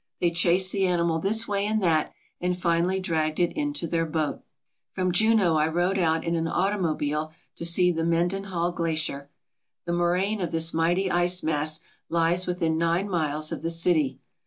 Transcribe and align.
They 0.19 0.31
chased 0.31 0.71
the 0.71 0.87
animal 0.87 1.19
this 1.19 1.47
way 1.47 1.63
and 1.67 1.79
that, 1.83 2.11
and 2.39 2.57
finally 2.57 2.99
dragged 2.99 3.39
it 3.39 3.51
into 3.53 3.85
their 3.85 4.07
boat. 4.07 4.41
From 4.89 5.11
Juneau 5.11 5.57
I 5.57 5.67
rode 5.67 5.99
out 5.99 6.23
in 6.23 6.33
an 6.35 6.47
automobile 6.47 7.31
to 7.57 7.65
see 7.65 7.91
the 7.91 8.03
Mendenhall 8.03 8.71
Glacier. 8.71 9.29
The 9.85 9.93
moraine 9.93 10.41
of 10.41 10.49
this 10.51 10.73
mighty 10.73 11.11
ice 11.11 11.43
mass 11.43 11.81
lies 12.09 12.47
within 12.47 12.79
nine 12.79 13.09
miles 13.11 13.51
of 13.51 13.61
the 13.61 13.69
city. 13.69 14.19